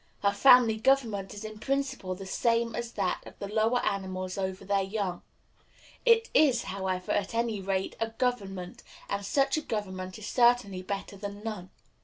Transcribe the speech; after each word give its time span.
Her 0.23 0.31
family 0.33 0.77
government 0.77 1.31
is 1.31 1.45
in 1.45 1.59
principle 1.59 2.15
the 2.15 2.25
same 2.25 2.73
as 2.73 2.93
that 2.93 3.21
of 3.27 3.37
the 3.37 3.47
lower 3.47 3.85
animals 3.85 4.35
over 4.35 4.65
their 4.65 4.81
young. 4.81 5.21
It 6.05 6.27
is, 6.33 6.63
however, 6.63 7.11
at 7.11 7.35
any 7.35 7.61
rate, 7.61 7.95
a 7.99 8.09
government; 8.09 8.81
and 9.09 9.23
such 9.23 9.67
government 9.67 10.17
is 10.17 10.25
certainly 10.25 10.81
better 10.81 11.17
than 11.17 11.43
none. 11.43 11.69